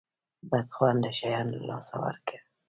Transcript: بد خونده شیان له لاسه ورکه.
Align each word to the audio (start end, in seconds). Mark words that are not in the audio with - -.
بد 0.51 0.67
خونده 0.75 1.11
شیان 1.17 1.47
له 1.53 1.59
لاسه 1.67 1.95
ورکه. 2.03 2.37